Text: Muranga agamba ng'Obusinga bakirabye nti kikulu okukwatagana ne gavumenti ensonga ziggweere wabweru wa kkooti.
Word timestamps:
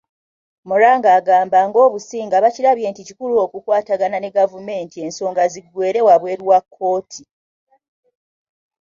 Muranga 0.67 1.09
agamba 1.17 1.57
ng'Obusinga 1.67 2.35
bakirabye 2.43 2.87
nti 2.89 3.01
kikulu 3.07 3.33
okukwatagana 3.45 4.17
ne 4.19 4.33
gavumenti 4.37 4.97
ensonga 5.05 5.43
ziggweere 5.53 5.99
wabweru 6.07 6.43
wa 6.51 6.59
kkooti. 6.63 7.23